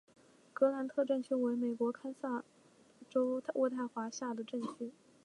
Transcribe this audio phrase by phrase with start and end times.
[0.51, 4.91] 格兰特镇区为美国堪萨斯州渥太华县辖下的镇区。